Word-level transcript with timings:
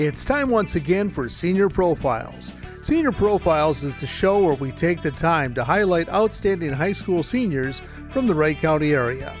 It's 0.00 0.24
time 0.24 0.48
once 0.48 0.76
again 0.76 1.10
for 1.10 1.28
Senior 1.28 1.68
Profiles. 1.68 2.54
Senior 2.80 3.12
Profiles 3.12 3.82
is 3.82 4.00
the 4.00 4.06
show 4.06 4.38
where 4.38 4.54
we 4.54 4.72
take 4.72 5.02
the 5.02 5.10
time 5.10 5.52
to 5.52 5.62
highlight 5.62 6.08
outstanding 6.08 6.72
high 6.72 6.92
school 6.92 7.22
seniors 7.22 7.82
from 8.08 8.26
the 8.26 8.34
Wright 8.34 8.58
County 8.58 8.94
area. 8.94 9.36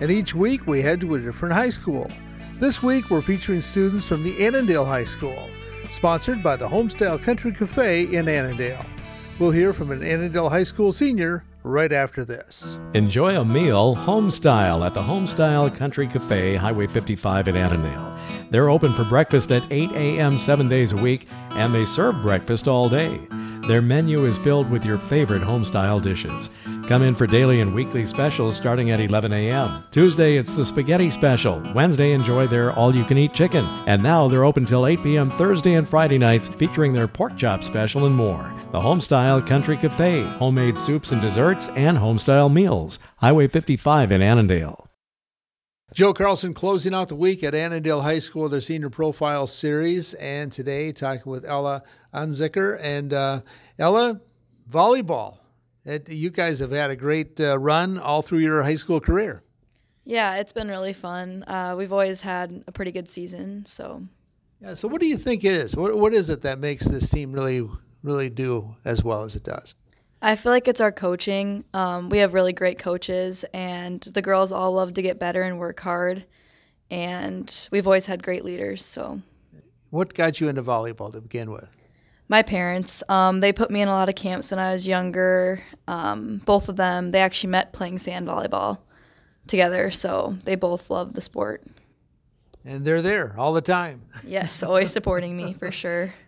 And 0.00 0.10
each 0.10 0.34
week 0.34 0.66
we 0.66 0.80
head 0.80 1.02
to 1.02 1.16
a 1.16 1.20
different 1.20 1.54
high 1.54 1.68
school. 1.68 2.10
This 2.58 2.82
week 2.82 3.10
we're 3.10 3.20
featuring 3.20 3.60
students 3.60 4.06
from 4.06 4.22
the 4.22 4.42
Annandale 4.46 4.86
High 4.86 5.04
School, 5.04 5.46
sponsored 5.90 6.42
by 6.42 6.56
the 6.56 6.70
Homestyle 6.70 7.20
Country 7.20 7.52
Cafe 7.52 8.04
in 8.04 8.30
Annandale. 8.30 8.86
We'll 9.38 9.50
hear 9.50 9.74
from 9.74 9.90
an 9.90 10.02
Annandale 10.02 10.48
High 10.48 10.62
School 10.62 10.90
senior 10.90 11.44
right 11.68 11.92
after 11.92 12.24
this. 12.24 12.78
Enjoy 12.94 13.38
a 13.38 13.44
meal 13.44 13.94
homestyle 13.94 14.84
at 14.84 14.94
the 14.94 15.02
Homestyle 15.02 15.74
Country 15.76 16.08
Cafe, 16.08 16.56
Highway 16.56 16.86
55 16.86 17.48
in 17.48 17.56
Annandale. 17.56 18.18
They're 18.50 18.70
open 18.70 18.94
for 18.94 19.04
breakfast 19.04 19.52
at 19.52 19.62
8 19.70 19.92
a.m. 19.92 20.38
seven 20.38 20.68
days 20.68 20.92
a 20.92 20.96
week, 20.96 21.28
and 21.50 21.74
they 21.74 21.84
serve 21.84 22.22
breakfast 22.22 22.66
all 22.66 22.88
day. 22.88 23.20
Their 23.66 23.82
menu 23.82 24.24
is 24.24 24.38
filled 24.38 24.70
with 24.70 24.84
your 24.84 24.96
favorite 24.96 25.42
homestyle 25.42 26.00
dishes. 26.00 26.48
Come 26.88 27.02
in 27.02 27.14
for 27.14 27.26
daily 27.26 27.60
and 27.60 27.74
weekly 27.74 28.06
specials 28.06 28.56
starting 28.56 28.90
at 28.90 29.00
11 29.00 29.30
a.m. 29.34 29.84
Tuesday, 29.90 30.38
it's 30.38 30.54
the 30.54 30.64
spaghetti 30.64 31.10
special. 31.10 31.62
Wednesday, 31.74 32.12
enjoy 32.12 32.46
their 32.46 32.72
all 32.72 32.96
you 32.96 33.04
can 33.04 33.18
eat 33.18 33.34
chicken. 33.34 33.66
And 33.86 34.02
now 34.02 34.26
they're 34.26 34.46
open 34.46 34.64
till 34.64 34.86
8 34.86 35.02
p.m. 35.02 35.30
Thursday 35.32 35.74
and 35.74 35.86
Friday 35.86 36.16
nights, 36.16 36.48
featuring 36.48 36.94
their 36.94 37.08
pork 37.08 37.36
chop 37.36 37.62
special 37.62 38.06
and 38.06 38.14
more. 38.14 38.57
The 38.70 38.80
Homestyle 38.80 39.46
Country 39.46 39.78
Cafe, 39.78 40.24
homemade 40.24 40.78
soups 40.78 41.12
and 41.12 41.22
desserts, 41.22 41.68
and 41.68 41.96
homestyle 41.96 42.52
meals. 42.52 42.98
Highway 43.16 43.48
55 43.48 44.12
in 44.12 44.20
Annandale. 44.20 44.86
Joe 45.94 46.12
Carlson 46.12 46.52
closing 46.52 46.92
out 46.92 47.08
the 47.08 47.14
week 47.14 47.42
at 47.42 47.54
Annandale 47.54 48.02
High 48.02 48.18
School, 48.18 48.50
their 48.50 48.60
senior 48.60 48.90
profile 48.90 49.46
series, 49.46 50.12
and 50.14 50.52
today 50.52 50.92
talking 50.92 51.32
with 51.32 51.46
Ella 51.46 51.82
Unzicker. 52.12 52.78
And 52.82 53.14
uh, 53.14 53.40
Ella, 53.78 54.20
volleyball. 54.70 55.38
It, 55.86 56.10
you 56.10 56.28
guys 56.28 56.58
have 56.58 56.72
had 56.72 56.90
a 56.90 56.96
great 56.96 57.40
uh, 57.40 57.58
run 57.58 57.96
all 57.96 58.20
through 58.20 58.40
your 58.40 58.62
high 58.62 58.74
school 58.74 59.00
career. 59.00 59.42
Yeah, 60.04 60.34
it's 60.34 60.52
been 60.52 60.68
really 60.68 60.92
fun. 60.92 61.42
Uh, 61.44 61.74
we've 61.74 61.92
always 61.92 62.20
had 62.20 62.64
a 62.66 62.72
pretty 62.72 62.92
good 62.92 63.08
season, 63.08 63.64
so. 63.64 64.02
Yeah. 64.60 64.74
So, 64.74 64.88
what 64.88 65.00
do 65.00 65.06
you 65.06 65.16
think 65.16 65.42
it 65.42 65.54
is? 65.54 65.74
What 65.74 65.96
What 65.96 66.12
is 66.12 66.28
it 66.28 66.42
that 66.42 66.58
makes 66.58 66.86
this 66.86 67.08
team 67.08 67.32
really, 67.32 67.66
really 68.02 68.30
do 68.30 68.76
as 68.84 69.02
well 69.02 69.24
as 69.24 69.36
it 69.36 69.44
does? 69.44 69.74
I 70.20 70.34
feel 70.36 70.50
like 70.50 70.66
it's 70.66 70.80
our 70.80 70.90
coaching. 70.90 71.64
Um, 71.72 72.08
we 72.08 72.18
have 72.18 72.34
really 72.34 72.52
great 72.52 72.78
coaches, 72.78 73.44
and 73.54 74.00
the 74.00 74.22
girls 74.22 74.50
all 74.50 74.72
love 74.72 74.94
to 74.94 75.02
get 75.02 75.18
better 75.20 75.42
and 75.42 75.58
work 75.58 75.78
hard. 75.80 76.24
And 76.90 77.68
we've 77.70 77.86
always 77.86 78.06
had 78.06 78.22
great 78.22 78.44
leaders. 78.44 78.84
So, 78.84 79.20
what 79.90 80.14
got 80.14 80.40
you 80.40 80.48
into 80.48 80.62
volleyball 80.62 81.12
to 81.12 81.20
begin 81.20 81.50
with? 81.50 81.68
My 82.28 82.42
parents. 82.42 83.02
Um, 83.08 83.40
they 83.40 83.52
put 83.52 83.70
me 83.70 83.80
in 83.80 83.88
a 83.88 83.92
lot 83.92 84.08
of 84.08 84.14
camps 84.14 84.50
when 84.50 84.58
I 84.58 84.72
was 84.72 84.86
younger. 84.86 85.62
Um, 85.86 86.42
both 86.44 86.68
of 86.68 86.76
them, 86.76 87.10
they 87.10 87.20
actually 87.20 87.50
met 87.50 87.72
playing 87.72 87.98
sand 87.98 88.26
volleyball 88.26 88.78
together, 89.46 89.90
so 89.90 90.36
they 90.44 90.56
both 90.56 90.90
love 90.90 91.14
the 91.14 91.20
sport. 91.20 91.64
And 92.64 92.84
they're 92.84 93.02
there 93.02 93.34
all 93.38 93.54
the 93.54 93.62
time. 93.62 94.02
Yes, 94.24 94.62
always 94.62 94.90
supporting 94.92 95.36
me 95.36 95.54
for 95.54 95.70
sure. 95.70 96.12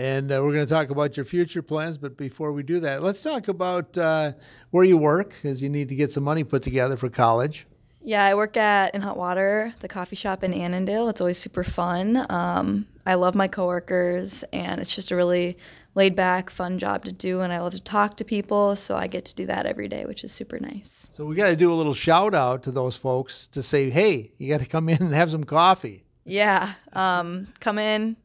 And 0.00 0.32
uh, 0.32 0.40
we're 0.42 0.54
going 0.54 0.66
to 0.66 0.72
talk 0.72 0.88
about 0.88 1.18
your 1.18 1.26
future 1.26 1.60
plans. 1.60 1.98
But 1.98 2.16
before 2.16 2.52
we 2.52 2.62
do 2.62 2.80
that, 2.80 3.02
let's 3.02 3.22
talk 3.22 3.48
about 3.48 3.98
uh, 3.98 4.32
where 4.70 4.82
you 4.82 4.96
work, 4.96 5.34
because 5.34 5.60
you 5.60 5.68
need 5.68 5.90
to 5.90 5.94
get 5.94 6.10
some 6.10 6.24
money 6.24 6.42
put 6.42 6.62
together 6.62 6.96
for 6.96 7.10
college. 7.10 7.66
Yeah, 8.00 8.24
I 8.24 8.34
work 8.34 8.56
at 8.56 8.94
In 8.94 9.02
Hot 9.02 9.18
Water, 9.18 9.74
the 9.80 9.88
coffee 9.88 10.16
shop 10.16 10.42
in 10.42 10.54
Annandale. 10.54 11.10
It's 11.10 11.20
always 11.20 11.36
super 11.36 11.62
fun. 11.62 12.24
Um, 12.30 12.86
I 13.04 13.12
love 13.12 13.34
my 13.34 13.46
coworkers, 13.46 14.42
and 14.54 14.80
it's 14.80 14.94
just 14.94 15.10
a 15.10 15.16
really 15.16 15.58
laid 15.94 16.16
back, 16.16 16.48
fun 16.48 16.78
job 16.78 17.04
to 17.04 17.12
do. 17.12 17.42
And 17.42 17.52
I 17.52 17.60
love 17.60 17.74
to 17.74 17.82
talk 17.82 18.16
to 18.16 18.24
people, 18.24 18.76
so 18.76 18.96
I 18.96 19.06
get 19.06 19.26
to 19.26 19.34
do 19.34 19.44
that 19.48 19.66
every 19.66 19.88
day, 19.88 20.06
which 20.06 20.24
is 20.24 20.32
super 20.32 20.58
nice. 20.58 21.10
So 21.12 21.26
we 21.26 21.36
got 21.36 21.48
to 21.48 21.56
do 21.56 21.70
a 21.70 21.76
little 21.76 21.92
shout 21.92 22.34
out 22.34 22.62
to 22.62 22.70
those 22.70 22.96
folks 22.96 23.46
to 23.48 23.62
say, 23.62 23.90
hey, 23.90 24.32
you 24.38 24.48
got 24.48 24.60
to 24.60 24.66
come 24.66 24.88
in 24.88 25.02
and 25.02 25.12
have 25.12 25.30
some 25.30 25.44
coffee. 25.44 26.04
Yeah, 26.24 26.72
um, 26.94 27.48
come 27.60 27.78
in, 27.78 28.16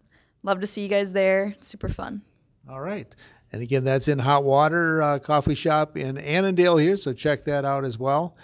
Love 0.46 0.60
to 0.60 0.68
see 0.68 0.84
you 0.84 0.88
guys 0.88 1.12
there. 1.12 1.56
super 1.60 1.90
fun. 1.90 2.22
All 2.70 2.80
right. 2.80 3.14
And 3.52 3.64
again, 3.64 3.84
that's 3.84 4.08
in 4.08 4.20
Hot 4.20 4.44
Water 4.44 5.02
uh, 5.02 5.18
Coffee 5.18 5.56
Shop 5.56 5.98
in 5.98 6.20
Annandale 6.20 6.78
here, 6.78 6.98
so 6.98 7.14
check 7.14 7.46
that 7.46 7.66
out 7.66 7.84
as 7.84 7.98
well. 7.98 8.36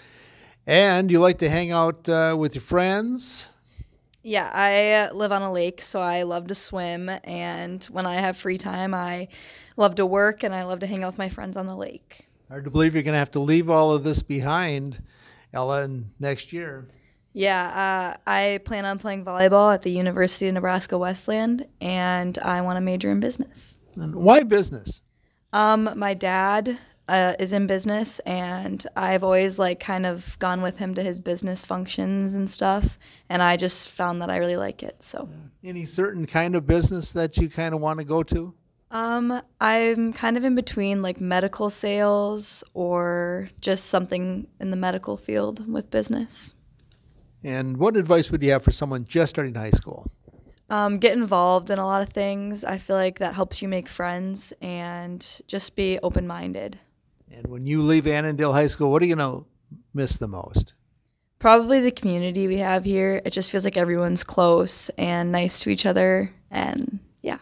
And 0.66 1.12
you 1.12 1.20
like 1.20 1.38
to 1.38 1.48
hang 1.48 1.70
out 1.70 2.08
uh, 2.08 2.34
with 2.36 2.56
your 2.56 2.62
friends? 2.62 3.50
Yeah, 4.24 4.50
I 4.52 5.12
live 5.12 5.30
on 5.30 5.42
a 5.42 5.52
lake, 5.52 5.80
so 5.80 6.00
I 6.00 6.24
love 6.24 6.48
to 6.48 6.56
swim. 6.56 7.08
And 7.22 7.84
when 7.84 8.04
I 8.04 8.16
have 8.16 8.36
free 8.36 8.58
time, 8.58 8.94
I 8.94 9.28
love 9.76 9.94
to 9.94 10.06
work 10.06 10.42
and 10.42 10.52
I 10.52 10.64
love 10.64 10.80
to 10.80 10.88
hang 10.88 11.04
out 11.04 11.12
with 11.12 11.18
my 11.18 11.28
friends 11.28 11.56
on 11.56 11.68
the 11.68 11.76
lake. 11.76 12.26
Hard 12.48 12.64
to 12.64 12.70
believe 12.70 12.94
you're 12.94 13.04
going 13.04 13.14
to 13.14 13.18
have 13.18 13.30
to 13.32 13.40
leave 13.40 13.70
all 13.70 13.92
of 13.92 14.02
this 14.02 14.24
behind, 14.24 15.02
Ellen, 15.52 16.10
next 16.18 16.52
year. 16.52 16.88
Yeah, 17.32 18.14
uh, 18.26 18.30
I 18.30 18.60
plan 18.64 18.84
on 18.84 18.98
playing 18.98 19.24
volleyball 19.24 19.72
at 19.72 19.82
the 19.82 19.90
University 19.90 20.48
of 20.48 20.54
Nebraska 20.54 20.98
Wesleyan, 20.98 21.64
and 21.80 22.38
I 22.38 22.60
want 22.60 22.76
to 22.76 22.80
major 22.80 23.10
in 23.10 23.20
business. 23.20 23.78
And 23.94 24.14
why 24.14 24.42
business? 24.42 25.02
Um, 25.52 25.90
my 25.96 26.14
dad 26.14 26.78
uh, 27.08 27.34
is 27.38 27.52
in 27.52 27.66
business, 27.66 28.18
and 28.20 28.86
I've 28.96 29.24
always 29.24 29.58
like 29.58 29.80
kind 29.80 30.04
of 30.04 30.38
gone 30.38 30.62
with 30.62 30.78
him 30.78 30.94
to 30.94 31.02
his 31.02 31.20
business 31.20 31.64
functions 31.64 32.34
and 32.34 32.50
stuff, 32.50 32.98
and 33.28 33.42
I 33.42 33.56
just 33.56 33.90
found 33.90 34.20
that 34.20 34.30
I 34.30 34.36
really 34.36 34.56
like 34.56 34.82
it. 34.82 35.02
So, 35.02 35.28
any 35.64 35.84
certain 35.86 36.26
kind 36.26 36.54
of 36.54 36.66
business 36.66 37.12
that 37.12 37.36
you 37.38 37.48
kind 37.48 37.74
of 37.74 37.80
want 37.80 37.98
to 37.98 38.04
go 38.04 38.22
to? 38.24 38.54
Um, 38.90 39.40
I'm 39.58 40.12
kind 40.12 40.36
of 40.36 40.44
in 40.44 40.54
between 40.54 41.00
like 41.00 41.18
medical 41.18 41.70
sales 41.70 42.62
or 42.74 43.48
just 43.62 43.86
something 43.86 44.46
in 44.60 44.70
the 44.70 44.76
medical 44.76 45.16
field 45.16 45.66
with 45.70 45.90
business. 45.90 46.52
And 47.44 47.76
what 47.76 47.96
advice 47.96 48.30
would 48.30 48.42
you 48.42 48.52
have 48.52 48.62
for 48.62 48.70
someone 48.70 49.04
just 49.04 49.30
starting 49.30 49.54
high 49.54 49.70
school? 49.70 50.10
Um, 50.70 50.98
get 50.98 51.12
involved 51.12 51.70
in 51.70 51.78
a 51.78 51.86
lot 51.86 52.02
of 52.02 52.10
things. 52.10 52.64
I 52.64 52.78
feel 52.78 52.96
like 52.96 53.18
that 53.18 53.34
helps 53.34 53.60
you 53.60 53.68
make 53.68 53.88
friends 53.88 54.52
and 54.62 55.26
just 55.46 55.76
be 55.76 55.98
open 56.02 56.26
minded. 56.26 56.78
And 57.30 57.46
when 57.46 57.66
you 57.66 57.82
leave 57.82 58.06
Annandale 58.06 58.52
High 58.52 58.68
School, 58.68 58.90
what 58.90 59.02
are 59.02 59.06
you 59.06 59.14
going 59.14 59.42
to 59.42 59.46
miss 59.92 60.16
the 60.16 60.28
most? 60.28 60.74
Probably 61.38 61.80
the 61.80 61.90
community 61.90 62.46
we 62.46 62.58
have 62.58 62.84
here. 62.84 63.20
It 63.24 63.30
just 63.30 63.50
feels 63.50 63.64
like 63.64 63.76
everyone's 63.76 64.22
close 64.22 64.88
and 64.90 65.32
nice 65.32 65.60
to 65.60 65.70
each 65.70 65.84
other. 65.84 66.32
And 66.50 67.00
yeah. 67.20 67.38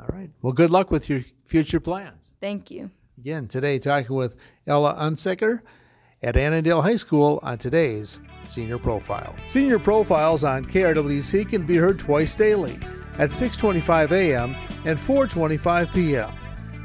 All 0.00 0.08
right. 0.08 0.30
Well, 0.42 0.52
good 0.52 0.70
luck 0.70 0.90
with 0.90 1.08
your 1.08 1.24
future 1.44 1.80
plans. 1.80 2.30
Thank 2.40 2.70
you. 2.70 2.90
Again, 3.18 3.48
today 3.48 3.78
talking 3.78 4.16
with 4.16 4.34
Ella 4.66 4.94
Unzicker 4.94 5.60
at 6.22 6.36
Annandale 6.36 6.82
High 6.82 6.96
School 6.96 7.40
on 7.42 7.58
today's 7.58 8.20
Senior 8.44 8.78
Profile. 8.78 9.34
Senior 9.46 9.78
Profiles 9.78 10.44
on 10.44 10.64
KRWC 10.64 11.48
can 11.48 11.64
be 11.64 11.76
heard 11.76 11.98
twice 11.98 12.36
daily 12.36 12.78
at 13.18 13.30
6:25 13.30 14.12
a.m. 14.12 14.54
and 14.84 14.98
4:25 14.98 15.92
p.m. 15.92 16.32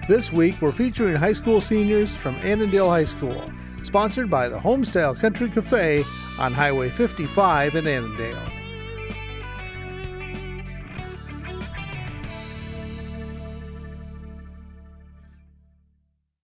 This 0.07 0.31
week 0.31 0.62
we're 0.62 0.72
featuring 0.72 1.16
high 1.16 1.34
school 1.34 1.59
seniors 1.59 2.16
from 2.16 2.35
Annandale 2.35 2.90
High 2.90 3.06
School, 3.06 3.44
sponsored 3.84 4.29
by 4.29 4.47
the 4.50 4.59
Homestyle 4.59 5.19
Country 5.19 5.50
Cafe 5.50 6.06
on 6.40 6.53
Highway 6.53 6.90
55 6.90 7.75
in 7.75 7.88
Annandale. 7.88 8.54